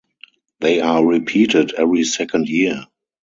[0.61, 2.87] They are repeated every second year.